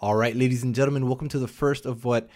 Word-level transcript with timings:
All 0.00 0.14
right, 0.14 0.36
ladies 0.36 0.62
and 0.62 0.76
gentlemen, 0.76 1.08
welcome 1.08 1.28
to 1.30 1.40
the 1.40 1.48
first 1.48 1.84
of 1.84 2.04
what 2.04 2.28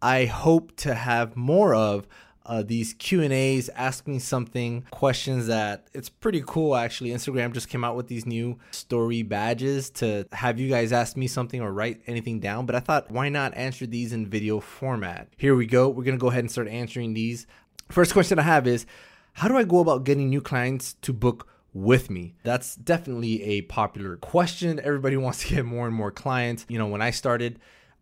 I 0.00 0.24
hope 0.24 0.74
to 0.76 0.94
have 0.94 1.36
more 1.36 1.74
of 1.74 2.08
uh, 2.46 2.62
these 2.62 2.94
Q 2.94 3.20
and 3.20 3.30
A's, 3.30 3.68
ask 3.76 4.08
me 4.08 4.18
something 4.18 4.86
questions 4.90 5.46
that 5.48 5.88
it's 5.92 6.08
pretty 6.08 6.42
cool 6.46 6.74
actually. 6.74 7.10
Instagram 7.10 7.52
just 7.52 7.68
came 7.68 7.84
out 7.84 7.94
with 7.94 8.08
these 8.08 8.24
new 8.24 8.58
story 8.70 9.22
badges 9.22 9.90
to 9.90 10.26
have 10.32 10.58
you 10.58 10.70
guys 10.70 10.94
ask 10.94 11.14
me 11.14 11.26
something 11.26 11.60
or 11.60 11.74
write 11.74 12.00
anything 12.06 12.40
down. 12.40 12.64
But 12.64 12.74
I 12.74 12.80
thought, 12.80 13.10
why 13.10 13.28
not 13.28 13.54
answer 13.54 13.84
these 13.84 14.14
in 14.14 14.26
video 14.26 14.58
format? 14.58 15.28
Here 15.36 15.54
we 15.54 15.66
go. 15.66 15.90
We're 15.90 16.04
gonna 16.04 16.16
go 16.16 16.28
ahead 16.28 16.44
and 16.44 16.50
start 16.50 16.68
answering 16.68 17.12
these. 17.12 17.46
First 17.90 18.14
question 18.14 18.38
I 18.38 18.42
have 18.44 18.66
is, 18.66 18.86
how 19.34 19.46
do 19.46 19.58
I 19.58 19.64
go 19.64 19.80
about 19.80 20.04
getting 20.04 20.30
new 20.30 20.40
clients 20.40 20.94
to 21.02 21.12
book? 21.12 21.49
With 21.72 22.10
me? 22.10 22.34
That's 22.42 22.74
definitely 22.74 23.42
a 23.42 23.62
popular 23.62 24.16
question. 24.16 24.80
Everybody 24.82 25.16
wants 25.18 25.46
to 25.46 25.54
get 25.54 25.64
more 25.64 25.86
and 25.86 25.94
more 25.94 26.10
clients. 26.10 26.66
You 26.68 26.78
know, 26.78 26.86
when 26.86 27.02
I 27.02 27.10
started, 27.10 27.58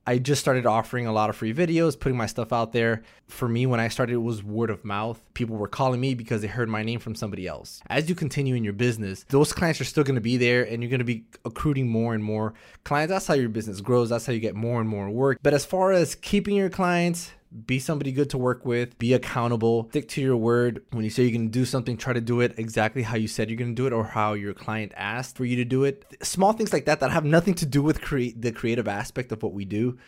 I 0.08 0.16
just 0.16 0.40
started 0.40 0.64
offering 0.64 1.06
a 1.06 1.12
lot 1.12 1.28
of 1.28 1.36
free 1.36 1.52
videos, 1.52 2.00
putting 2.00 2.16
my 2.16 2.24
stuff 2.24 2.50
out 2.50 2.72
there. 2.72 3.02
For 3.26 3.46
me, 3.46 3.66
when 3.66 3.78
I 3.78 3.88
started, 3.88 4.14
it 4.14 4.22
was 4.22 4.42
word 4.42 4.70
of 4.70 4.82
mouth. 4.82 5.22
People 5.34 5.56
were 5.56 5.68
calling 5.68 6.00
me 6.00 6.14
because 6.14 6.40
they 6.40 6.48
heard 6.48 6.70
my 6.70 6.82
name 6.82 6.98
from 6.98 7.14
somebody 7.14 7.46
else. 7.46 7.82
As 7.88 8.08
you 8.08 8.14
continue 8.14 8.54
in 8.54 8.64
your 8.64 8.72
business, 8.72 9.26
those 9.28 9.52
clients 9.52 9.82
are 9.82 9.84
still 9.84 10.04
going 10.04 10.14
to 10.14 10.22
be 10.22 10.38
there 10.38 10.62
and 10.62 10.82
you're 10.82 10.88
going 10.88 11.00
to 11.00 11.04
be 11.04 11.24
accruing 11.44 11.88
more 11.88 12.14
and 12.14 12.24
more 12.24 12.54
clients. 12.84 13.10
That's 13.10 13.26
how 13.26 13.34
your 13.34 13.50
business 13.50 13.82
grows. 13.82 14.08
That's 14.08 14.24
how 14.24 14.32
you 14.32 14.40
get 14.40 14.54
more 14.54 14.80
and 14.80 14.88
more 14.88 15.10
work. 15.10 15.40
But 15.42 15.52
as 15.52 15.66
far 15.66 15.92
as 15.92 16.14
keeping 16.14 16.56
your 16.56 16.70
clients, 16.70 17.32
be 17.66 17.78
somebody 17.78 18.12
good 18.12 18.30
to 18.30 18.38
work 18.38 18.66
with, 18.66 18.98
be 18.98 19.14
accountable, 19.14 19.88
stick 19.90 20.08
to 20.08 20.20
your 20.20 20.36
word. 20.36 20.84
When 20.90 21.04
you 21.04 21.10
say 21.10 21.22
you're 21.22 21.32
going 21.32 21.50
to 21.50 21.58
do 21.58 21.64
something, 21.64 21.96
try 21.96 22.12
to 22.12 22.20
do 22.20 22.40
it 22.40 22.54
exactly 22.58 23.02
how 23.02 23.16
you 23.16 23.28
said 23.28 23.48
you're 23.48 23.58
going 23.58 23.74
to 23.74 23.82
do 23.82 23.86
it 23.86 23.92
or 23.92 24.04
how 24.04 24.34
your 24.34 24.54
client 24.54 24.92
asked 24.96 25.36
for 25.36 25.44
you 25.44 25.56
to 25.56 25.64
do 25.64 25.84
it. 25.84 26.04
Small 26.22 26.52
things 26.52 26.72
like 26.72 26.84
that 26.84 27.00
that 27.00 27.10
have 27.10 27.24
nothing 27.24 27.54
to 27.54 27.66
do 27.66 27.82
with 27.82 28.00
the 28.00 28.52
creative 28.52 28.88
aspect 28.88 29.32
of 29.32 29.42
what 29.42 29.52
we 29.52 29.64
do 29.64 29.98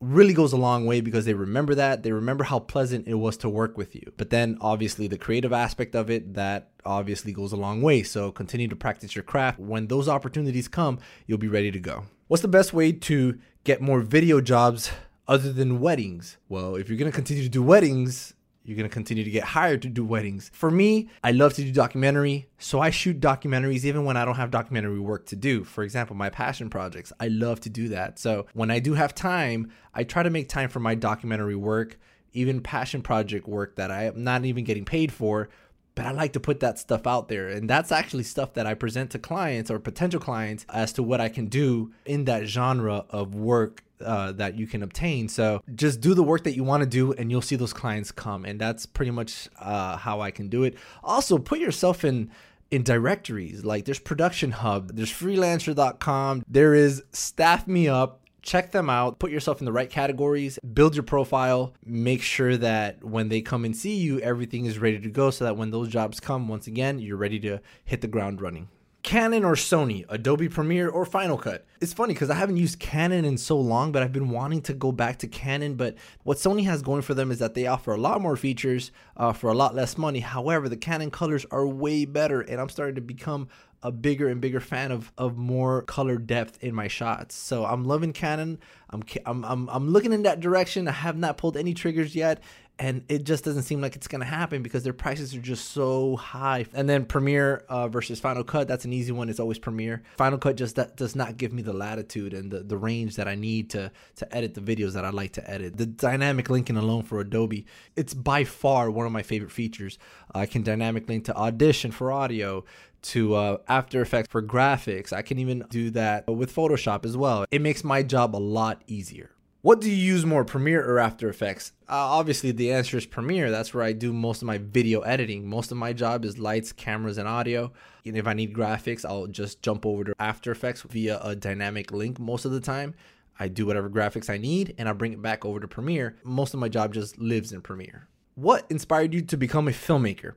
really 0.00 0.32
goes 0.32 0.52
a 0.52 0.56
long 0.56 0.86
way 0.86 1.00
because 1.00 1.24
they 1.24 1.34
remember 1.34 1.74
that 1.74 2.04
they 2.04 2.12
remember 2.12 2.44
how 2.44 2.60
pleasant 2.60 3.08
it 3.08 3.14
was 3.14 3.36
to 3.36 3.48
work 3.48 3.76
with 3.76 3.96
you 3.96 4.12
but 4.16 4.30
then 4.30 4.56
obviously 4.60 5.08
the 5.08 5.18
creative 5.18 5.52
aspect 5.52 5.96
of 5.96 6.08
it 6.08 6.34
that 6.34 6.70
obviously 6.84 7.32
goes 7.32 7.52
a 7.52 7.56
long 7.56 7.82
way 7.82 8.00
so 8.04 8.30
continue 8.30 8.68
to 8.68 8.76
practice 8.76 9.16
your 9.16 9.24
craft 9.24 9.58
when 9.58 9.88
those 9.88 10.08
opportunities 10.08 10.68
come 10.68 11.00
you'll 11.26 11.36
be 11.36 11.48
ready 11.48 11.72
to 11.72 11.80
go 11.80 12.04
what's 12.28 12.42
the 12.42 12.48
best 12.48 12.72
way 12.72 12.92
to 12.92 13.40
get 13.64 13.80
more 13.80 14.00
video 14.00 14.40
jobs 14.40 14.92
other 15.28 15.52
than 15.52 15.78
weddings? 15.78 16.38
Well, 16.48 16.74
if 16.74 16.88
you're 16.88 16.98
going 16.98 17.10
to 17.10 17.14
continue 17.14 17.42
to 17.42 17.48
do 17.48 17.62
weddings, 17.62 18.34
you're 18.64 18.76
going 18.76 18.88
to 18.88 18.92
continue 18.92 19.24
to 19.24 19.30
get 19.30 19.44
hired 19.44 19.80
to 19.82 19.88
do 19.88 20.04
weddings. 20.04 20.50
For 20.52 20.70
me, 20.70 21.08
I 21.24 21.32
love 21.32 21.54
to 21.54 21.62
do 21.62 21.72
documentary, 21.72 22.48
so 22.58 22.80
I 22.80 22.90
shoot 22.90 23.20
documentaries 23.20 23.84
even 23.84 24.04
when 24.04 24.16
I 24.16 24.24
don't 24.24 24.34
have 24.34 24.50
documentary 24.50 25.00
work 25.00 25.26
to 25.26 25.36
do. 25.36 25.64
For 25.64 25.84
example, 25.84 26.16
my 26.16 26.28
passion 26.28 26.68
projects, 26.68 27.12
I 27.20 27.28
love 27.28 27.60
to 27.60 27.70
do 27.70 27.88
that. 27.88 28.18
So 28.18 28.46
when 28.52 28.70
I 28.70 28.78
do 28.78 28.94
have 28.94 29.14
time, 29.14 29.70
I 29.94 30.04
try 30.04 30.22
to 30.22 30.30
make 30.30 30.48
time 30.48 30.68
for 30.68 30.80
my 30.80 30.94
documentary 30.94 31.56
work, 31.56 31.98
even 32.32 32.60
passion 32.60 33.00
project 33.00 33.48
work 33.48 33.76
that 33.76 33.90
I 33.90 34.04
am 34.04 34.22
not 34.22 34.44
even 34.44 34.64
getting 34.64 34.84
paid 34.84 35.12
for. 35.12 35.48
But 35.94 36.06
I 36.06 36.12
like 36.12 36.34
to 36.34 36.40
put 36.40 36.60
that 36.60 36.78
stuff 36.78 37.08
out 37.08 37.28
there. 37.28 37.48
And 37.48 37.68
that's 37.68 37.90
actually 37.90 38.22
stuff 38.22 38.52
that 38.54 38.66
I 38.66 38.74
present 38.74 39.10
to 39.12 39.18
clients 39.18 39.68
or 39.68 39.80
potential 39.80 40.20
clients 40.20 40.64
as 40.68 40.92
to 40.92 41.02
what 41.02 41.20
I 41.20 41.28
can 41.28 41.46
do 41.46 41.92
in 42.04 42.24
that 42.26 42.46
genre 42.46 43.04
of 43.10 43.34
work 43.34 43.82
uh, 44.04 44.32
that 44.32 44.58
you 44.58 44.66
can 44.66 44.82
obtain. 44.82 45.28
So 45.28 45.62
just 45.74 46.00
do 46.00 46.14
the 46.14 46.22
work 46.22 46.44
that 46.44 46.54
you 46.54 46.64
want 46.64 46.82
to 46.82 46.88
do, 46.88 47.12
and 47.12 47.30
you'll 47.30 47.42
see 47.42 47.56
those 47.56 47.72
clients 47.72 48.12
come. 48.12 48.44
And 48.44 48.60
that's 48.60 48.86
pretty 48.86 49.10
much 49.10 49.48
uh, 49.58 49.96
how 49.96 50.20
I 50.20 50.30
can 50.30 50.48
do 50.48 50.64
it. 50.64 50.76
Also, 51.02 51.38
put 51.38 51.58
yourself 51.58 52.04
in 52.04 52.30
in 52.70 52.82
directories 52.82 53.64
like 53.64 53.86
there's 53.86 53.98
production 53.98 54.50
hub 54.50 54.94
there's 54.94 55.10
freelancer.com 55.10 56.44
there 56.46 56.74
is 56.74 57.02
staff 57.12 57.66
me 57.66 57.88
up 57.88 58.20
check 58.42 58.72
them 58.72 58.90
out 58.90 59.18
put 59.18 59.30
yourself 59.30 59.60
in 59.60 59.64
the 59.64 59.72
right 59.72 59.88
categories 59.88 60.58
build 60.74 60.94
your 60.94 61.02
profile 61.02 61.72
make 61.84 62.20
sure 62.20 62.58
that 62.58 63.02
when 63.02 63.30
they 63.30 63.40
come 63.40 63.64
and 63.64 63.74
see 63.74 63.94
you 63.94 64.20
everything 64.20 64.66
is 64.66 64.78
ready 64.78 65.00
to 65.00 65.08
go 65.08 65.30
so 65.30 65.44
that 65.44 65.56
when 65.56 65.70
those 65.70 65.88
jobs 65.88 66.20
come 66.20 66.46
once 66.46 66.66
again 66.66 66.98
you're 66.98 67.16
ready 67.16 67.40
to 67.40 67.58
hit 67.86 68.02
the 68.02 68.06
ground 68.06 68.42
running 68.42 68.68
Canon 69.08 69.42
or 69.42 69.54
Sony, 69.54 70.04
Adobe 70.10 70.50
Premiere 70.50 70.90
or 70.90 71.06
Final 71.06 71.38
Cut. 71.38 71.64
It's 71.80 71.94
funny 71.94 72.12
because 72.12 72.28
I 72.28 72.34
haven't 72.34 72.58
used 72.58 72.78
Canon 72.78 73.24
in 73.24 73.38
so 73.38 73.58
long, 73.58 73.90
but 73.90 74.02
I've 74.02 74.12
been 74.12 74.28
wanting 74.28 74.60
to 74.62 74.74
go 74.74 74.92
back 74.92 75.16
to 75.20 75.26
Canon. 75.26 75.76
But 75.76 75.94
what 76.24 76.36
Sony 76.36 76.66
has 76.66 76.82
going 76.82 77.00
for 77.00 77.14
them 77.14 77.30
is 77.30 77.38
that 77.38 77.54
they 77.54 77.66
offer 77.66 77.94
a 77.94 77.96
lot 77.96 78.20
more 78.20 78.36
features 78.36 78.92
uh, 79.16 79.32
for 79.32 79.48
a 79.48 79.54
lot 79.54 79.74
less 79.74 79.96
money. 79.96 80.20
However, 80.20 80.68
the 80.68 80.76
Canon 80.76 81.10
colors 81.10 81.46
are 81.50 81.66
way 81.66 82.04
better, 82.04 82.42
and 82.42 82.60
I'm 82.60 82.68
starting 82.68 82.96
to 82.96 83.00
become 83.00 83.48
a 83.82 83.90
bigger 83.90 84.28
and 84.28 84.42
bigger 84.42 84.60
fan 84.60 84.92
of 84.92 85.10
of 85.16 85.38
more 85.38 85.82
color 85.82 86.18
depth 86.18 86.62
in 86.62 86.74
my 86.74 86.88
shots. 86.88 87.34
So 87.34 87.64
I'm 87.64 87.84
loving 87.84 88.12
Canon. 88.12 88.58
I'm 88.90 89.02
I'm 89.24 89.42
I'm, 89.42 89.68
I'm 89.70 89.88
looking 89.88 90.12
in 90.12 90.24
that 90.24 90.40
direction. 90.40 90.86
I 90.86 90.92
have 90.92 91.16
not 91.16 91.38
pulled 91.38 91.56
any 91.56 91.72
triggers 91.72 92.14
yet, 92.14 92.42
and 92.78 93.04
it 93.08 93.24
just 93.24 93.44
doesn't 93.44 93.64
seem 93.64 93.80
like 93.80 93.96
it's 93.96 94.06
going 94.06 94.20
to 94.20 94.26
happen 94.26 94.62
because 94.62 94.84
their 94.84 94.92
prices 94.92 95.34
are 95.34 95.40
just 95.40 95.72
so 95.72 96.16
high. 96.16 96.66
And 96.74 96.88
then 96.88 97.04
Premiere 97.04 97.64
uh, 97.68 97.88
versus 97.88 98.20
Final 98.20 98.44
Cut, 98.44 98.68
that's 98.68 98.84
an 98.84 98.92
easy 98.92 99.12
one. 99.12 99.28
It's 99.28 99.40
always 99.40 99.58
Premiere. 99.58 100.02
Final 100.16 100.38
Cut 100.38 100.56
just 100.56 100.76
that 100.76 100.96
does 100.96 101.16
not 101.16 101.36
give 101.36 101.52
me 101.52 101.62
the 101.62 101.72
latitude 101.72 102.34
and 102.34 102.50
the, 102.50 102.60
the 102.60 102.76
range 102.76 103.16
that 103.16 103.26
I 103.26 103.34
need 103.34 103.70
to 103.70 103.90
to 104.16 104.36
edit 104.36 104.54
the 104.54 104.60
videos 104.60 104.92
that 104.92 105.04
I 105.04 105.10
like 105.10 105.32
to 105.32 105.50
edit. 105.50 105.76
The 105.76 105.86
dynamic 105.86 106.50
linking 106.50 106.76
alone 106.76 107.02
for 107.02 107.20
Adobe, 107.20 107.66
it's 107.96 108.14
by 108.14 108.44
far 108.44 108.90
one 108.90 109.06
of 109.06 109.12
my 109.12 109.22
favorite 109.22 109.52
features. 109.52 109.98
I 110.34 110.46
can 110.46 110.62
dynamic 110.62 111.08
link 111.08 111.24
to 111.24 111.36
Audition 111.36 111.90
for 111.90 112.12
audio, 112.12 112.64
to 113.00 113.34
uh, 113.34 113.58
After 113.68 114.02
Effects 114.02 114.28
for 114.28 114.42
graphics. 114.42 115.12
I 115.12 115.22
can 115.22 115.38
even 115.38 115.64
do 115.70 115.90
that 115.90 116.26
with 116.28 116.54
Photoshop 116.54 117.04
as 117.04 117.16
well. 117.16 117.44
It 117.50 117.62
makes 117.62 117.84
my 117.84 118.02
job 118.02 118.34
a 118.34 118.38
lot 118.38 118.82
easier. 118.86 119.30
What 119.60 119.80
do 119.80 119.90
you 119.90 119.96
use 119.96 120.24
more, 120.24 120.44
Premiere 120.44 120.88
or 120.88 121.00
After 121.00 121.28
Effects? 121.28 121.72
Uh, 121.88 121.94
obviously, 121.96 122.52
the 122.52 122.72
answer 122.72 122.96
is 122.96 123.06
Premiere. 123.06 123.50
That's 123.50 123.74
where 123.74 123.82
I 123.82 123.90
do 123.90 124.12
most 124.12 124.40
of 124.40 124.46
my 124.46 124.58
video 124.58 125.00
editing. 125.00 125.48
Most 125.48 125.72
of 125.72 125.76
my 125.76 125.92
job 125.92 126.24
is 126.24 126.38
lights, 126.38 126.70
cameras, 126.70 127.18
and 127.18 127.26
audio. 127.26 127.72
And 128.06 128.16
if 128.16 128.28
I 128.28 128.34
need 128.34 128.54
graphics, 128.54 129.04
I'll 129.04 129.26
just 129.26 129.60
jump 129.60 129.84
over 129.84 130.04
to 130.04 130.14
After 130.20 130.52
Effects 130.52 130.82
via 130.82 131.18
a 131.24 131.34
dynamic 131.34 131.90
link 131.90 132.20
most 132.20 132.44
of 132.44 132.52
the 132.52 132.60
time. 132.60 132.94
I 133.40 133.48
do 133.48 133.66
whatever 133.66 133.90
graphics 133.90 134.30
I 134.30 134.38
need 134.38 134.76
and 134.78 134.88
I 134.88 134.92
bring 134.92 135.12
it 135.12 135.22
back 135.22 135.44
over 135.44 135.58
to 135.58 135.66
Premiere. 135.66 136.16
Most 136.22 136.54
of 136.54 136.60
my 136.60 136.68
job 136.68 136.94
just 136.94 137.18
lives 137.18 137.50
in 137.52 137.60
Premiere. 137.60 138.06
What 138.36 138.64
inspired 138.70 139.12
you 139.12 139.22
to 139.22 139.36
become 139.36 139.66
a 139.66 139.72
filmmaker? 139.72 140.34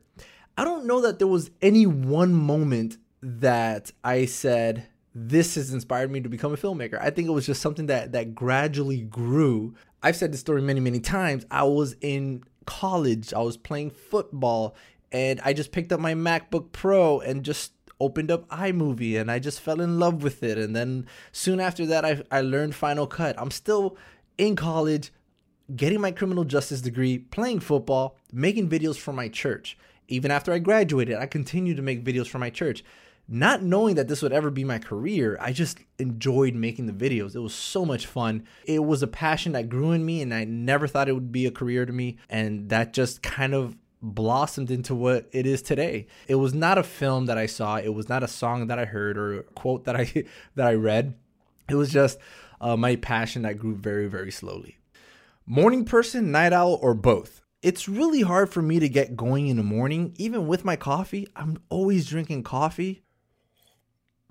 I 0.57 0.63
don't 0.63 0.87
know 0.87 0.99
that 1.01 1.19
there 1.19 1.27
was 1.27 1.51
any 1.61 1.85
one 1.85 2.33
moment 2.33 2.97
that 3.21 3.91
I 4.03 4.25
said, 4.25 4.87
this 5.13 5.55
has 5.55 5.73
inspired 5.73 6.11
me 6.11 6.21
to 6.21 6.29
become 6.29 6.53
a 6.53 6.57
filmmaker. 6.57 6.99
I 7.01 7.09
think 7.09 7.27
it 7.27 7.31
was 7.31 7.45
just 7.45 7.61
something 7.61 7.87
that 7.87 8.13
that 8.13 8.33
gradually 8.33 9.01
grew. 9.01 9.75
I've 10.01 10.15
said 10.15 10.31
this 10.31 10.39
story 10.39 10.61
many, 10.61 10.79
many 10.79 10.99
times. 10.99 11.45
I 11.51 11.63
was 11.63 11.95
in 12.01 12.43
college, 12.65 13.33
I 13.33 13.41
was 13.41 13.57
playing 13.57 13.91
football, 13.91 14.75
and 15.11 15.41
I 15.43 15.53
just 15.53 15.71
picked 15.71 15.91
up 15.91 15.99
my 15.99 16.13
MacBook 16.13 16.71
Pro 16.71 17.19
and 17.19 17.43
just 17.43 17.73
opened 17.99 18.31
up 18.31 18.47
iMovie 18.49 19.19
and 19.21 19.29
I 19.29 19.37
just 19.37 19.61
fell 19.61 19.79
in 19.79 19.99
love 19.99 20.23
with 20.23 20.41
it. 20.41 20.57
And 20.57 20.75
then 20.75 21.05
soon 21.31 21.59
after 21.59 21.85
that, 21.85 22.03
I, 22.03 22.23
I 22.31 22.41
learned 22.41 22.73
Final 22.73 23.05
Cut. 23.05 23.39
I'm 23.39 23.51
still 23.51 23.95
in 24.39 24.55
college, 24.55 25.13
getting 25.75 26.01
my 26.01 26.11
criminal 26.11 26.43
justice 26.43 26.81
degree, 26.81 27.19
playing 27.19 27.59
football, 27.59 28.17
making 28.33 28.69
videos 28.69 28.97
for 28.97 29.13
my 29.13 29.27
church. 29.27 29.77
Even 30.07 30.31
after 30.31 30.51
I 30.51 30.59
graduated, 30.59 31.17
I 31.17 31.27
continued 31.27 31.77
to 31.77 31.83
make 31.83 32.03
videos 32.03 32.27
for 32.27 32.39
my 32.39 32.49
church 32.49 32.83
not 33.33 33.63
knowing 33.63 33.95
that 33.95 34.09
this 34.09 34.21
would 34.21 34.33
ever 34.33 34.51
be 34.51 34.65
my 34.65 34.77
career, 34.77 35.37
I 35.39 35.53
just 35.53 35.79
enjoyed 35.97 36.53
making 36.53 36.85
the 36.85 36.93
videos. 36.93 37.33
It 37.33 37.39
was 37.39 37.55
so 37.55 37.85
much 37.85 38.05
fun. 38.05 38.43
It 38.65 38.83
was 38.83 39.01
a 39.01 39.07
passion 39.07 39.53
that 39.53 39.69
grew 39.69 39.91
in 39.91 40.05
me, 40.05 40.21
and 40.21 40.33
I 40.33 40.43
never 40.43 40.85
thought 40.85 41.07
it 41.07 41.13
would 41.13 41.31
be 41.31 41.45
a 41.45 41.51
career 41.51 41.85
to 41.85 41.93
me. 41.93 42.17
And 42.29 42.67
that 42.69 42.91
just 42.91 43.23
kind 43.23 43.53
of 43.53 43.77
blossomed 44.01 44.69
into 44.69 44.93
what 44.93 45.29
it 45.31 45.45
is 45.45 45.61
today. 45.61 46.07
It 46.27 46.35
was 46.35 46.53
not 46.53 46.77
a 46.77 46.83
film 46.83 47.27
that 47.27 47.37
I 47.37 47.45
saw, 47.45 47.77
it 47.77 47.93
was 47.93 48.09
not 48.09 48.21
a 48.21 48.27
song 48.27 48.67
that 48.67 48.77
I 48.77 48.83
heard 48.83 49.17
or 49.17 49.39
a 49.39 49.43
quote 49.43 49.85
that 49.85 49.95
I 49.95 50.11
that 50.55 50.67
I 50.67 50.73
read. 50.73 51.15
It 51.69 51.75
was 51.75 51.89
just 51.89 52.19
uh, 52.59 52.75
my 52.75 52.97
passion 52.97 53.43
that 53.43 53.57
grew 53.57 53.75
very, 53.75 54.07
very 54.07 54.31
slowly. 54.31 54.77
Morning 55.45 55.85
person, 55.85 56.31
night 56.31 56.51
owl, 56.51 56.77
or 56.81 56.93
both? 56.93 57.41
It's 57.61 57.87
really 57.87 58.23
hard 58.23 58.49
for 58.49 58.61
me 58.61 58.79
to 58.79 58.89
get 58.89 59.15
going 59.15 59.47
in 59.47 59.55
the 59.55 59.63
morning. 59.63 60.13
Even 60.17 60.47
with 60.47 60.65
my 60.65 60.75
coffee, 60.75 61.27
I'm 61.33 61.61
always 61.69 62.07
drinking 62.07 62.43
coffee 62.43 63.03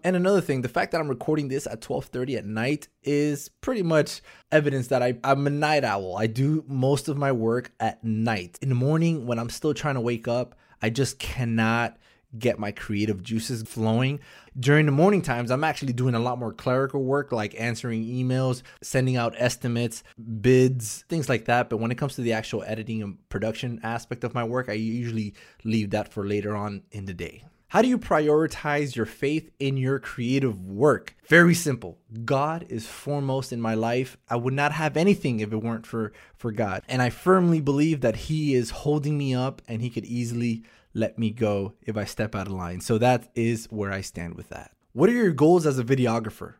and 0.04 0.16
another 0.16 0.40
thing, 0.40 0.62
the 0.62 0.68
fact 0.68 0.92
that 0.92 1.00
I'm 1.00 1.08
recording 1.08 1.48
this 1.48 1.66
at 1.66 1.80
12:30 1.80 2.36
at 2.38 2.44
night 2.44 2.88
is 3.02 3.48
pretty 3.60 3.82
much 3.82 4.20
evidence 4.52 4.88
that 4.88 5.02
I, 5.02 5.18
I'm 5.24 5.46
a 5.46 5.50
night 5.50 5.84
owl. 5.84 6.16
I 6.16 6.26
do 6.26 6.64
most 6.66 7.08
of 7.08 7.16
my 7.16 7.32
work 7.32 7.72
at 7.80 8.02
night. 8.04 8.58
In 8.62 8.68
the 8.68 8.74
morning, 8.74 9.26
when 9.26 9.38
I'm 9.38 9.50
still 9.50 9.74
trying 9.74 9.94
to 9.94 10.00
wake 10.00 10.28
up, 10.28 10.54
I 10.82 10.90
just 10.90 11.18
cannot 11.18 11.96
get 12.38 12.58
my 12.58 12.70
creative 12.70 13.22
juices 13.22 13.62
flowing. 13.62 14.20
During 14.58 14.86
the 14.86 14.92
morning 14.92 15.22
times, 15.22 15.50
I'm 15.50 15.64
actually 15.64 15.92
doing 15.92 16.14
a 16.14 16.20
lot 16.20 16.38
more 16.38 16.52
clerical 16.52 17.02
work 17.02 17.32
like 17.32 17.60
answering 17.60 18.04
emails, 18.04 18.62
sending 18.82 19.16
out 19.16 19.34
estimates, 19.36 20.04
bids, 20.40 21.04
things 21.08 21.28
like 21.28 21.46
that. 21.46 21.68
But 21.68 21.78
when 21.78 21.90
it 21.90 21.98
comes 21.98 22.14
to 22.16 22.22
the 22.22 22.32
actual 22.32 22.62
editing 22.64 23.02
and 23.02 23.28
production 23.28 23.80
aspect 23.82 24.24
of 24.24 24.34
my 24.34 24.44
work, 24.44 24.68
I 24.68 24.74
usually 24.74 25.34
leave 25.64 25.90
that 25.90 26.12
for 26.12 26.26
later 26.26 26.56
on 26.56 26.82
in 26.92 27.06
the 27.06 27.14
day. 27.14 27.44
How 27.70 27.82
do 27.82 27.88
you 27.88 27.98
prioritize 27.98 28.96
your 28.96 29.06
faith 29.06 29.48
in 29.60 29.76
your 29.76 30.00
creative 30.00 30.60
work? 30.60 31.14
Very 31.28 31.54
simple. 31.54 31.98
God 32.24 32.66
is 32.68 32.88
foremost 32.88 33.52
in 33.52 33.60
my 33.60 33.74
life. 33.74 34.16
I 34.28 34.34
would 34.34 34.54
not 34.54 34.72
have 34.72 34.96
anything 34.96 35.38
if 35.38 35.52
it 35.52 35.62
weren't 35.62 35.86
for 35.86 36.12
for 36.34 36.50
God. 36.50 36.82
And 36.88 37.00
I 37.00 37.10
firmly 37.10 37.60
believe 37.60 38.00
that 38.00 38.16
he 38.16 38.54
is 38.54 38.70
holding 38.70 39.16
me 39.16 39.36
up 39.36 39.62
and 39.68 39.82
he 39.82 39.88
could 39.88 40.04
easily 40.04 40.64
let 40.94 41.16
me 41.16 41.30
go 41.30 41.74
if 41.82 41.96
I 41.96 42.06
step 42.06 42.34
out 42.34 42.48
of 42.48 42.54
line. 42.54 42.80
So 42.80 42.98
that 42.98 43.30
is 43.36 43.68
where 43.70 43.92
I 43.92 44.00
stand 44.00 44.34
with 44.34 44.48
that. 44.48 44.72
What 44.92 45.08
are 45.08 45.12
your 45.12 45.30
goals 45.30 45.64
as 45.64 45.78
a 45.78 45.84
videographer? 45.84 46.54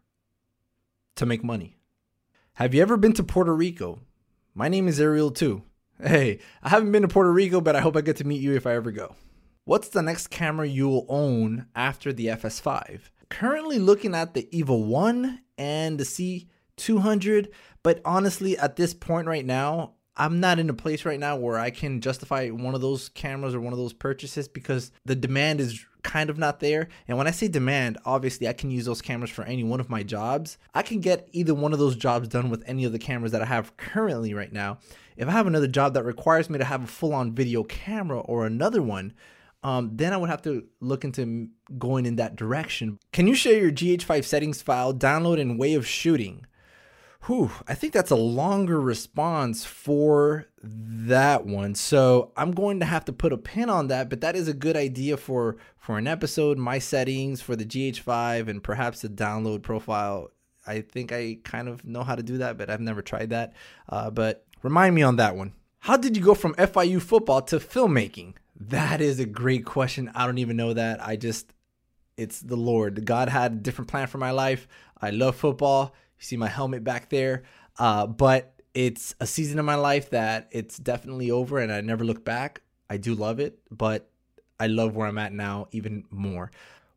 To 1.16 1.26
make 1.26 1.42
money. 1.42 1.76
Have 2.52 2.72
you 2.72 2.82
ever 2.82 2.96
been 2.96 3.14
to 3.14 3.24
Puerto 3.24 3.52
Rico? 3.52 3.98
My 4.54 4.68
name 4.68 4.86
is 4.86 5.00
Ariel 5.00 5.32
too. 5.32 5.64
Hey, 6.00 6.38
I 6.62 6.68
haven't 6.68 6.92
been 6.92 7.02
to 7.02 7.08
Puerto 7.08 7.32
Rico, 7.32 7.60
but 7.60 7.74
I 7.74 7.80
hope 7.80 7.96
I 7.96 8.00
get 8.00 8.18
to 8.18 8.24
meet 8.24 8.40
you 8.40 8.54
if 8.54 8.64
I 8.64 8.74
ever 8.74 8.92
go. 8.92 9.16
What's 9.70 9.90
the 9.90 10.02
next 10.02 10.30
camera 10.30 10.66
you'll 10.66 11.06
own 11.08 11.66
after 11.76 12.12
the 12.12 12.26
FS5? 12.26 13.02
Currently 13.28 13.78
looking 13.78 14.16
at 14.16 14.34
the 14.34 14.48
EVA 14.50 14.74
1 14.74 15.42
and 15.58 15.96
the 15.96 16.48
C200, 16.76 17.52
but 17.84 18.00
honestly, 18.04 18.58
at 18.58 18.74
this 18.74 18.94
point 18.94 19.28
right 19.28 19.46
now, 19.46 19.92
I'm 20.16 20.40
not 20.40 20.58
in 20.58 20.70
a 20.70 20.74
place 20.74 21.04
right 21.04 21.20
now 21.20 21.36
where 21.36 21.56
I 21.56 21.70
can 21.70 22.00
justify 22.00 22.48
one 22.48 22.74
of 22.74 22.80
those 22.80 23.10
cameras 23.10 23.54
or 23.54 23.60
one 23.60 23.72
of 23.72 23.78
those 23.78 23.92
purchases 23.92 24.48
because 24.48 24.90
the 25.04 25.14
demand 25.14 25.60
is 25.60 25.86
kind 26.02 26.30
of 26.30 26.36
not 26.36 26.58
there. 26.58 26.88
And 27.06 27.16
when 27.16 27.28
I 27.28 27.30
say 27.30 27.46
demand, 27.46 27.96
obviously 28.04 28.48
I 28.48 28.54
can 28.54 28.72
use 28.72 28.86
those 28.86 29.00
cameras 29.00 29.30
for 29.30 29.44
any 29.44 29.62
one 29.62 29.78
of 29.78 29.88
my 29.88 30.02
jobs. 30.02 30.58
I 30.74 30.82
can 30.82 30.98
get 30.98 31.28
either 31.30 31.54
one 31.54 31.72
of 31.72 31.78
those 31.78 31.94
jobs 31.94 32.26
done 32.26 32.50
with 32.50 32.64
any 32.66 32.84
of 32.86 32.90
the 32.90 32.98
cameras 32.98 33.30
that 33.30 33.42
I 33.42 33.46
have 33.46 33.76
currently 33.76 34.34
right 34.34 34.52
now. 34.52 34.78
If 35.16 35.28
I 35.28 35.30
have 35.30 35.46
another 35.46 35.68
job 35.68 35.94
that 35.94 36.02
requires 36.02 36.50
me 36.50 36.58
to 36.58 36.64
have 36.64 36.82
a 36.82 36.88
full 36.88 37.14
on 37.14 37.36
video 37.36 37.62
camera 37.62 38.18
or 38.18 38.46
another 38.46 38.82
one, 38.82 39.14
um, 39.62 39.90
then 39.92 40.12
I 40.12 40.16
would 40.16 40.30
have 40.30 40.42
to 40.42 40.64
look 40.80 41.04
into 41.04 41.48
going 41.78 42.06
in 42.06 42.16
that 42.16 42.36
direction. 42.36 42.98
Can 43.12 43.26
you 43.26 43.34
share 43.34 43.58
your 43.58 43.70
GH5 43.70 44.24
settings 44.24 44.62
file, 44.62 44.94
download, 44.94 45.40
and 45.40 45.58
way 45.58 45.74
of 45.74 45.86
shooting? 45.86 46.46
Whew, 47.26 47.50
I 47.68 47.74
think 47.74 47.92
that's 47.92 48.10
a 48.10 48.16
longer 48.16 48.80
response 48.80 49.66
for 49.66 50.46
that 50.62 51.44
one. 51.44 51.74
So 51.74 52.32
I'm 52.34 52.52
going 52.52 52.80
to 52.80 52.86
have 52.86 53.04
to 53.06 53.12
put 53.12 53.34
a 53.34 53.36
pin 53.36 53.68
on 53.68 53.88
that, 53.88 54.08
but 54.08 54.22
that 54.22 54.36
is 54.36 54.48
a 54.48 54.54
good 54.54 54.76
idea 54.76 55.18
for 55.18 55.58
for 55.76 55.98
an 55.98 56.06
episode. 56.06 56.56
My 56.56 56.78
settings 56.78 57.42
for 57.42 57.56
the 57.56 57.66
GH5 57.66 58.48
and 58.48 58.62
perhaps 58.62 59.02
the 59.02 59.08
download 59.08 59.62
profile. 59.62 60.30
I 60.66 60.80
think 60.80 61.12
I 61.12 61.38
kind 61.44 61.68
of 61.68 61.84
know 61.84 62.02
how 62.02 62.14
to 62.14 62.22
do 62.22 62.38
that, 62.38 62.56
but 62.56 62.70
I've 62.70 62.80
never 62.80 63.02
tried 63.02 63.30
that. 63.30 63.52
Uh, 63.88 64.10
but 64.10 64.46
remind 64.62 64.94
me 64.94 65.02
on 65.02 65.16
that 65.16 65.36
one. 65.36 65.52
How 65.80 65.96
did 65.96 66.14
you 66.14 66.22
go 66.22 66.34
from 66.34 66.54
FIU 66.54 67.00
football 67.00 67.40
to 67.42 67.56
filmmaking? 67.58 68.34
That 68.54 69.00
is 69.00 69.18
a 69.18 69.24
great 69.24 69.64
question. 69.64 70.10
I 70.14 70.26
don't 70.26 70.36
even 70.36 70.56
know 70.56 70.74
that. 70.74 71.02
I 71.02 71.16
just, 71.16 71.54
it's 72.18 72.40
the 72.40 72.56
Lord. 72.56 73.06
God 73.06 73.30
had 73.30 73.52
a 73.52 73.56
different 73.56 73.90
plan 73.90 74.06
for 74.06 74.18
my 74.18 74.30
life. 74.30 74.68
I 75.00 75.08
love 75.08 75.36
football. 75.36 75.94
You 76.18 76.24
see 76.24 76.36
my 76.36 76.48
helmet 76.48 76.84
back 76.84 77.08
there. 77.08 77.44
Uh, 77.78 78.06
but 78.06 78.60
it's 78.74 79.14
a 79.20 79.26
season 79.26 79.58
of 79.58 79.64
my 79.64 79.76
life 79.76 80.10
that 80.10 80.48
it's 80.50 80.76
definitely 80.76 81.30
over 81.30 81.58
and 81.58 81.72
I 81.72 81.80
never 81.80 82.04
look 82.04 82.26
back. 82.26 82.60
I 82.90 82.98
do 82.98 83.14
love 83.14 83.40
it, 83.40 83.58
but 83.70 84.10
I 84.58 84.66
love 84.66 84.94
where 84.94 85.08
I'm 85.08 85.16
at 85.16 85.32
now 85.32 85.68
even 85.72 86.04
more. 86.10 86.50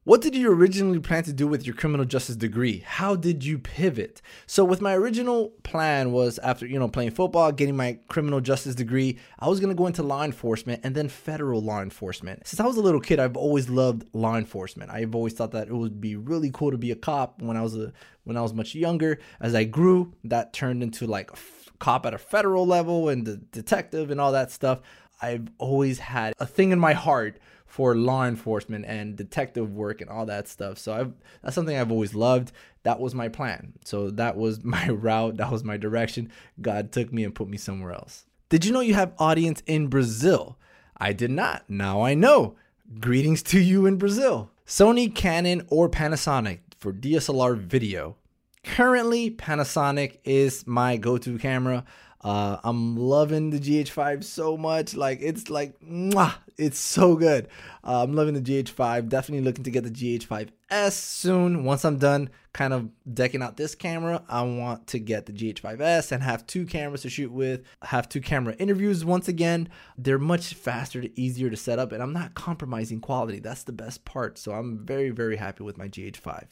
What 0.06 0.20
did 0.20 0.36
you 0.36 0.52
originally 0.52 1.00
plan 1.00 1.24
to 1.24 1.32
do 1.32 1.48
with 1.48 1.66
your 1.66 1.78
criminal 1.78 2.06
justice 2.06 2.36
degree? 2.36 2.84
How 2.86 3.16
did 3.16 3.46
you 3.46 3.58
pivot? 3.58 4.22
So 4.48 4.66
with 4.66 4.82
my 4.82 4.94
original 4.94 5.54
plan 5.64 6.12
was 6.12 6.40
after, 6.40 6.66
you 6.66 6.78
know, 6.78 6.90
playing 6.90 7.12
football, 7.12 7.54
getting 7.54 7.78
my 7.78 8.00
criminal 8.10 8.42
justice 8.42 8.76
degree, 8.76 9.18
I 9.40 9.48
was 9.48 9.62
going 9.62 9.70
to 9.70 9.78
go 9.78 9.88
into 9.88 10.04
law 10.04 10.26
enforcement 10.26 10.82
and 10.84 10.94
then 10.94 11.08
federal 11.08 11.62
law 11.62 11.82
enforcement. 11.82 12.46
Since 12.46 12.60
I 12.60 12.66
was 12.66 12.76
a 12.76 12.82
little 12.82 13.00
kid, 13.00 13.18
I've 13.18 13.38
always 13.38 13.70
loved 13.70 14.04
law 14.12 14.36
enforcement. 14.36 14.92
I've 14.92 15.16
always 15.16 15.32
thought 15.32 15.52
that 15.52 15.70
it 15.70 15.74
would 15.74 16.02
be 16.02 16.18
really 16.18 16.52
cool 16.54 16.72
to 16.72 16.78
be 16.78 16.92
a 16.92 16.98
cop 16.98 17.42
when 17.42 17.56
I 17.56 17.62
was 17.62 17.78
a 17.78 17.94
when 18.26 18.36
I 18.36 18.42
was 18.42 18.54
much 18.54 18.76
younger. 18.76 19.20
As 19.40 19.56
I 19.56 19.64
grew, 19.64 20.16
that 20.26 20.52
turned 20.52 20.84
into 20.84 21.08
like 21.08 21.30
a 21.30 21.36
f- 21.36 21.72
cop 21.80 22.06
at 22.06 22.14
a 22.14 22.18
federal 22.18 22.68
level 22.68 23.08
and 23.08 23.26
the 23.26 23.38
detective 23.38 24.12
and 24.12 24.20
all 24.20 24.34
that 24.34 24.52
stuff. 24.52 24.82
I've 25.22 25.48
always 25.60 26.00
had 26.00 26.34
a 26.40 26.46
thing 26.46 26.74
in 26.74 26.80
my 26.80 26.92
heart 26.92 27.40
for 27.74 27.96
law 27.96 28.24
enforcement 28.24 28.86
and 28.86 29.16
detective 29.16 29.74
work 29.74 30.00
and 30.00 30.08
all 30.08 30.28
that 30.28 30.48
stuff. 30.48 30.78
So 30.78 30.94
I've, 30.94 31.14
that's 31.42 31.56
something 31.56 31.76
I've 31.76 31.92
always 31.92 32.14
loved. 32.14 32.52
That 32.84 33.00
was 33.00 33.16
my 33.16 33.30
plan. 33.30 33.74
So 33.84 34.12
that 34.12 34.38
was 34.38 34.64
my 34.64 34.90
route. 34.90 35.38
That 35.38 35.52
was 35.52 35.64
my 35.64 35.78
direction. 35.78 36.32
God 36.62 36.92
took 36.92 37.12
me 37.12 37.24
and 37.24 37.34
put 37.34 37.50
me 37.50 37.58
somewhere 37.58 37.92
else. 37.92 38.28
Did 38.50 38.64
you 38.64 38.72
know 38.72 38.82
you 38.82 38.94
have 38.94 39.16
audience 39.18 39.64
in 39.66 39.88
Brazil? 39.88 40.60
I 40.98 41.14
did 41.14 41.32
not. 41.32 41.68
Now 41.68 42.04
I 42.04 42.14
know. 42.14 42.58
Greetings 43.00 43.42
to 43.42 43.60
you 43.60 43.88
in 43.88 43.98
Brazil. 43.98 44.52
Sony, 44.68 45.14
Canon, 45.14 45.66
or 45.70 45.90
Panasonic 45.90 46.60
for 46.78 46.94
DSLR 46.94 47.58
video. 47.58 48.18
Currently, 48.64 49.32
Panasonic 49.32 50.20
is 50.24 50.68
my 50.68 50.98
go 50.98 51.18
to 51.18 51.40
camera. 51.40 51.86
Uh, 52.24 52.58
I'm 52.64 52.96
loving 52.96 53.50
the 53.50 53.60
GH5 53.60 54.24
so 54.24 54.56
much. 54.56 54.96
Like 54.96 55.20
it's 55.22 55.50
like, 55.50 55.80
mwah, 55.82 56.36
it's 56.58 56.80
so 56.80 57.16
good. 57.16 57.50
Uh, 57.84 58.04
I'm 58.04 58.14
loving 58.14 58.34
the 58.34 58.42
GH5. 58.42 59.10
Definitely 59.10 59.44
looking 59.44 59.66
to 59.66 59.72
get 59.72 59.84
the 59.84 59.92
GH5S 59.92 60.92
soon. 60.94 61.66
Once 61.66 61.84
I'm 61.84 61.98
done 61.98 62.30
kind 62.54 62.74
of 62.74 62.90
decking 63.14 63.42
out 63.42 63.58
this 63.58 63.76
camera, 63.76 64.24
I 64.30 64.44
want 64.44 64.88
to 64.88 65.00
get 65.00 65.26
the 65.26 65.34
GH5S 65.34 66.14
and 66.14 66.24
have 66.24 66.48
two 66.48 66.66
cameras 66.66 67.02
to 67.02 67.10
shoot 67.10 67.32
with. 67.32 67.64
Have 67.82 68.08
two 68.08 68.22
camera 68.22 68.56
interviews 68.58 69.04
once 69.04 69.28
again. 69.28 69.68
They're 69.98 70.20
much 70.20 70.54
faster, 70.54 71.04
easier 71.16 71.50
to 71.50 71.58
set 71.58 71.80
up, 71.80 71.92
and 71.92 72.02
I'm 72.02 72.14
not 72.14 72.36
compromising 72.36 73.02
quality. 73.02 73.40
That's 73.40 73.64
the 73.64 73.74
best 73.74 74.06
part. 74.06 74.38
So 74.38 74.54
I'm 74.54 74.86
very, 74.86 75.10
very 75.10 75.36
happy 75.36 75.64
with 75.64 75.78
my 75.78 75.90
GH5. 75.90 76.46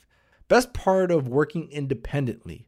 Best 0.49 0.73
part 0.73 1.11
of 1.11 1.29
working 1.29 1.69
independently. 1.71 2.67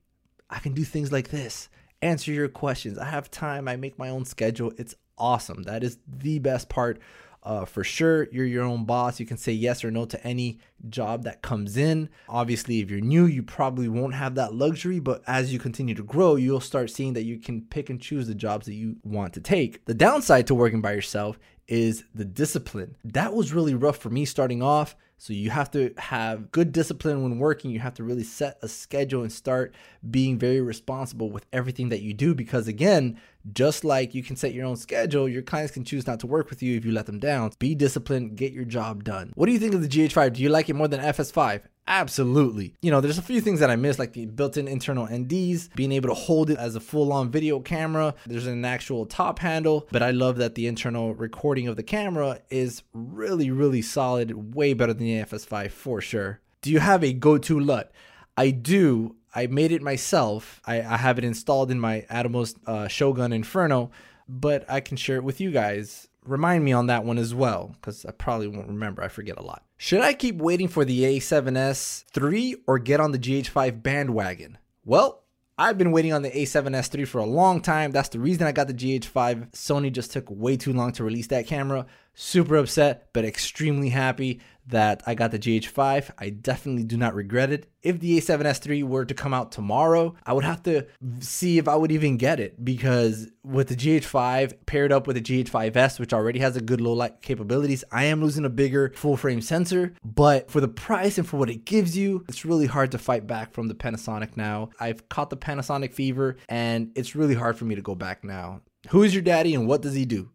I 0.50 0.60
can 0.60 0.74
do 0.74 0.86
things 0.86 1.12
like 1.12 1.30
this 1.30 1.68
answer 2.04 2.32
your 2.32 2.50
questions. 2.50 2.98
I 2.98 3.06
have 3.06 3.32
time. 3.32 3.68
I 3.68 3.76
make 3.76 3.98
my 3.98 4.10
own 4.10 4.26
schedule. 4.26 4.74
It's 4.78 4.96
awesome. 5.18 5.64
That 5.64 5.84
is 5.84 5.98
the 6.08 6.40
best 6.40 6.70
part. 6.70 7.00
Uh, 7.46 7.66
for 7.66 7.84
sure, 7.84 8.30
you're 8.32 8.46
your 8.46 8.64
own 8.64 8.86
boss. 8.86 9.20
You 9.20 9.26
can 9.26 9.36
say 9.36 9.52
yes 9.52 9.84
or 9.84 9.92
no 9.92 10.06
to 10.06 10.26
any 10.26 10.60
job 10.88 11.24
that 11.24 11.42
comes 11.42 11.76
in. 11.76 12.10
Obviously, 12.30 12.80
if 12.80 12.90
you're 12.90 13.02
new, 13.02 13.26
you 13.26 13.44
probably 13.44 13.90
won't 13.90 14.16
have 14.16 14.36
that 14.36 14.56
luxury, 14.56 15.00
but 15.00 15.22
as 15.28 15.52
you 15.52 15.60
continue 15.60 15.94
to 15.94 16.04
grow, 16.04 16.36
you'll 16.36 16.62
start 16.62 16.90
seeing 16.90 17.14
that 17.14 17.24
you 17.24 17.38
can 17.40 17.62
pick 17.62 17.90
and 17.90 18.00
choose 18.02 18.28
the 18.28 18.36
jobs 18.36 18.66
that 18.68 18.76
you 18.76 18.96
want 19.04 19.34
to 19.34 19.42
take. 19.42 19.84
The 19.86 19.94
downside 19.94 20.48
to 20.48 20.56
working 20.56 20.82
by 20.82 20.94
yourself 20.94 21.38
is 21.68 22.06
the 22.16 22.26
discipline. 22.26 22.96
That 23.04 23.34
was 23.34 23.54
really 23.54 23.74
rough 23.74 23.98
for 23.98 24.10
me 24.10 24.24
starting 24.24 24.64
off. 24.64 24.96
So 25.24 25.32
you 25.32 25.52
have 25.52 25.72
to 25.72 25.94
have 25.98 26.52
good 26.52 26.74
discipline 26.74 27.24
when 27.24 27.40
working. 27.40 27.72
You 27.72 27.80
have 27.80 27.94
to 27.94 28.04
really 28.04 28.26
set 28.26 28.58
a 28.62 28.68
schedule 28.68 29.22
and 29.22 29.32
start 29.32 29.74
being 30.12 30.38
very 30.38 30.60
responsible 30.60 31.32
with 31.32 31.46
everything 31.54 31.88
that 31.90 32.02
you 32.02 32.14
do 32.14 32.36
because 32.36 32.68
again, 32.68 33.18
just 33.54 33.86
like 33.86 34.14
you 34.14 34.22
can 34.22 34.36
set 34.36 34.54
your 34.54 34.66
own 34.66 34.76
schedule, 34.76 35.30
your 35.30 35.42
clients 35.42 35.72
can 35.72 35.86
choose 35.86 36.06
not 36.06 36.20
to 36.20 36.28
work 36.28 36.50
with 36.50 36.62
you 36.62 36.76
if 36.76 36.84
you 36.84 36.92
let 36.92 37.06
them 37.06 37.20
down. 37.20 37.54
Be 37.58 37.74
disciplined, 37.74 38.36
get 38.36 38.52
your 38.52 38.66
job 38.66 39.06
done. 39.06 39.32
What 39.36 39.46
do 39.46 39.54
you 39.54 39.60
think 39.60 39.74
of 39.74 39.82
the 39.82 39.88
GH5? 39.88 40.34
Do 40.34 40.44
you 40.44 40.50
like 40.50 40.68
it 40.68 40.74
more 40.74 40.90
than 40.90 41.00
FS5? 41.00 41.62
Absolutely. 41.88 42.76
You 42.82 42.92
know, 42.92 43.02
there's 43.02 43.18
a 43.18 43.24
few 43.24 43.42
things 43.42 43.60
that 43.60 43.70
I 43.70 43.76
miss, 43.76 44.00
like 44.00 44.14
the 44.14 44.26
built 44.26 44.56
in 44.56 44.68
internal 44.68 45.08
NDs, 45.08 45.74
being 45.76 45.92
able 45.92 46.10
to 46.10 46.16
hold 46.16 46.50
it 46.50 46.58
as 46.58 46.76
a 46.76 46.80
full 46.80 47.12
on 47.12 47.30
video 47.30 47.60
camera. 47.60 48.16
There's 48.26 48.48
an 48.48 48.64
actual 48.64 49.06
top 49.06 49.40
handle, 49.40 49.88
but 49.92 50.02
I 50.02 50.12
love 50.12 50.38
that 50.38 50.56
the 50.56 50.68
internal 50.68 51.14
recording 51.14 51.68
of 51.68 51.76
the 51.76 51.84
camera 51.84 52.40
is 52.50 52.84
really, 52.94 53.52
really 53.52 53.82
solid, 53.82 54.56
way 54.56 54.74
better 54.74 54.94
than 54.94 55.06
the 55.06 55.24
FS5 55.24 55.72
for 55.72 56.00
sure. 56.00 56.40
Do 56.62 56.72
you 56.72 56.80
have 56.80 57.04
a 57.04 57.12
go 57.12 57.38
to 57.38 57.60
LUT? 57.60 57.92
I 58.38 58.52
do. 58.52 59.18
I 59.36 59.48
made 59.48 59.72
it 59.72 59.82
myself. 59.82 60.62
I, 60.66 60.82
I 60.82 60.98
have 60.98 61.18
it 61.18 61.26
installed 61.26 61.70
in 61.70 61.80
my 61.80 62.06
Atomos 62.10 62.56
uh, 62.66 62.88
Shogun 62.88 63.34
Inferno, 63.34 63.92
but 64.30 64.64
I 64.70 64.80
can 64.80 64.96
share 64.96 65.18
it 65.18 65.24
with 65.24 65.42
you 65.42 65.52
guys 65.52 66.08
remind 66.26 66.64
me 66.64 66.72
on 66.72 66.88
that 66.88 67.04
one 67.04 67.18
as 67.18 67.34
well, 67.34 67.76
because 67.80 68.06
I 68.06 68.12
probably 68.12 68.48
won't 68.48 68.68
remember. 68.68 69.04
I 69.04 69.08
forget 69.08 69.38
a 69.38 69.44
lot. 69.44 69.64
Should 69.84 70.00
I 70.00 70.14
keep 70.14 70.38
waiting 70.38 70.70
for 70.70 70.86
the 70.86 71.02
A7S 71.02 72.06
3 72.06 72.56
or 72.68 72.80
get 72.80 73.02
on 73.02 73.12
the 73.12 73.20
GH5 73.20 73.84
bandwagon? 73.84 74.58
Well, 74.86 75.24
I've 75.58 75.78
been 75.78 75.92
waiting 75.92 76.14
on 76.14 76.22
the 76.22 76.32
A7S 76.32 76.98
III 76.98 77.04
for 77.04 77.18
a 77.18 77.26
long 77.26 77.60
time. 77.60 77.92
That's 77.92 78.08
the 78.08 78.22
reason 78.22 78.48
I 78.48 78.54
got 78.54 78.68
the 78.68 78.74
GH5. 78.74 79.52
Sony 79.52 79.92
just 79.92 80.14
took 80.14 80.30
way 80.30 80.56
too 80.56 80.72
long 80.72 80.94
to 80.94 81.04
release 81.04 81.28
that 81.28 81.48
camera. 81.48 81.86
Super 82.16 82.58
upset, 82.58 83.10
but 83.14 83.26
extremely 83.26 83.90
happy 83.90 84.40
that 84.68 85.04
I 85.06 85.16
got 85.16 85.32
the 85.32 85.40
GH5. 85.40 86.12
I 86.18 86.30
definitely 86.30 86.84
do 86.84 86.96
not 86.96 87.16
regret 87.16 87.52
it. 87.52 87.70
If 87.82 88.00
the 88.00 88.18
A7S 88.18 88.70
III 88.70 88.84
were 88.84 89.06
to 89.06 89.14
come 89.14 89.34
out 89.34 89.52
tomorrow, 89.52 90.16
I 90.26 90.34
would 90.34 90.46
have 90.46 90.64
to 90.64 90.86
see 91.20 91.58
if 91.58 91.68
I 91.68 91.76
would 91.76 91.92
even 91.92 92.18
get 92.18 92.40
it 92.40 92.64
because 92.64 93.30
with 93.44 93.68
the 93.68 93.76
GH5 93.76 94.66
paired 94.66 94.92
up 94.92 95.06
with 95.06 95.16
the 95.16 95.22
GH5S, 95.22 96.00
which 96.00 96.14
already 96.14 96.40
has 96.40 96.56
a 96.56 96.62
good 96.62 96.82
low 96.82 96.94
light 96.94 97.22
capabilities, 97.22 97.84
I 97.92 98.06
am 98.06 98.22
losing 98.22 98.46
a 98.46 98.50
bigger 98.50 98.94
full 98.96 99.18
frame 99.18 99.42
sensor. 99.42 99.94
But 100.04 100.50
for 100.50 100.62
the 100.62 100.68
price 100.68 101.18
and 101.18 101.28
for 101.28 101.38
what 101.38 101.50
it 101.50 101.66
gives 101.66 101.98
you, 101.98 102.24
it's 102.30 102.46
really 102.46 102.68
hard 102.68 102.92
to 102.92 102.98
fight 102.98 103.28
back 103.28 103.54
from 103.54 103.68
the 103.68 103.76
Panasonic 103.76 104.38
now. 104.38 104.70
I've 104.80 105.10
caught 105.10 105.30
the 105.30 105.38
Panasonic 105.38 105.94
fever 105.94 106.38
and 106.48 106.92
it's 106.96 107.16
really 107.16 107.36
hard 107.36 107.58
for 107.58 107.66
me 107.66 107.76
to 107.76 107.82
go 107.82 107.96
back 107.96 108.24
now. 108.24 108.62
Who 108.90 109.04
is 109.04 109.14
your 109.14 109.24
daddy 109.24 109.56
and 109.56 109.68
what 109.68 109.82
does 109.82 109.94
he 109.94 110.06
do? 110.06 110.30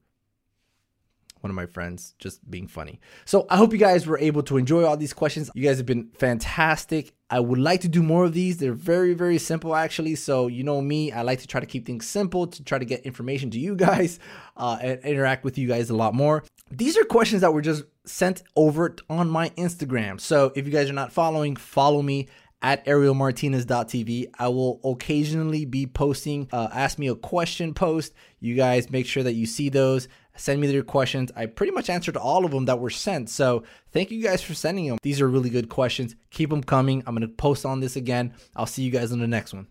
One 1.49 1.51
of 1.51 1.69
my 1.69 1.73
friends 1.73 2.15
just 2.19 2.49
being 2.51 2.69
funny. 2.69 3.01
So 3.25 3.47
I 3.49 3.57
hope 3.57 3.73
you 3.73 3.79
guys 3.79 4.07
were 4.07 4.19
able 4.19 4.43
to 4.45 4.59
enjoy 4.59 4.85
all 4.85 4.97
these 4.97 5.15
questions. 5.15 5.51
You 5.55 5.67
guys 5.67 5.79
have 5.79 5.87
been 5.87 6.11
fantastic. 6.19 7.15
I 7.31 7.41
would 7.41 7.59
like 7.59 7.81
to 7.83 7.89
do 7.89 8.03
more 8.03 8.25
of 8.25 8.35
these. 8.35 8.59
They're 8.59 8.73
very, 8.73 9.15
very 9.15 9.39
simple, 9.39 9.75
actually. 9.75 10.15
So, 10.15 10.47
you 10.47 10.63
know 10.63 10.81
me, 10.81 11.11
I 11.13 11.23
like 11.23 11.41
to 11.41 11.47
try 11.47 11.61
to 11.61 11.67
keep 11.67 11.87
things 11.87 12.07
simple 12.07 12.47
to 12.47 12.65
try 12.65 12.79
to 12.79 12.85
get 12.85 13.03
information 13.03 13.51
to 13.51 13.59
you 13.59 13.77
guys 13.77 14.19
uh, 14.57 14.79
and 14.81 15.01
interact 15.05 15.45
with 15.45 15.59
you 15.59 15.69
guys 15.69 15.91
a 15.91 15.97
lot 15.97 16.15
more. 16.15 16.45
These 16.71 16.99
are 16.99 17.05
questions 17.05 17.41
that 17.41 17.53
were 17.53 17.63
just 17.63 17.85
sent 18.05 18.43
over 18.57 18.95
on 19.09 19.29
my 19.31 19.51
Instagram. 19.51 20.21
So, 20.21 20.53
if 20.55 20.67
you 20.67 20.73
guys 20.73 20.91
are 20.91 20.95
not 20.95 21.13
following, 21.13 21.57
follow 21.57 22.03
me 22.03 22.29
at 22.61 22.85
arielmartinez.tv. 22.87 24.31
I 24.39 24.49
will 24.49 24.81
occasionally 24.85 25.65
be 25.65 25.87
posting 25.87 26.49
uh, 26.53 26.69
Ask 26.73 26.99
Me 26.99 27.09
a 27.09 27.15
Question 27.15 27.75
post. 27.75 28.13
You 28.41 28.55
guys 28.55 28.91
make 28.91 29.07
sure 29.07 29.23
that 29.23 29.35
you 29.35 29.47
see 29.47 29.69
those. 29.69 30.09
Send 30.39 30.61
me 30.61 30.71
your 30.71 30.85
questions. 30.85 31.31
I 31.37 31.47
pretty 31.47 31.73
much 31.73 31.91
answered 31.91 32.17
all 32.17 32.45
of 32.45 32.53
them 32.53 32.65
that 32.67 32.79
were 32.79 32.91
sent. 32.91 33.29
So 33.29 33.65
thank 33.93 34.11
you 34.11 34.23
guys 34.23 34.41
for 34.41 34.55
sending 34.55 34.87
them. 34.87 34.99
These 35.03 35.21
are 35.21 35.29
really 35.29 35.51
good 35.51 35.69
questions. 35.69 36.15
Keep 36.31 36.51
them 36.51 36.63
coming. 36.63 37.03
I'm 37.07 37.15
going 37.15 37.29
to 37.29 37.35
post 37.35 37.67
on 37.67 37.81
this 37.81 37.97
again. 37.97 38.35
I'll 38.55 38.67
see 38.67 38.83
you 38.83 38.91
guys 38.91 39.13
in 39.13 39.19
the 39.19 39.27
next 39.27 39.53
one. 39.53 39.67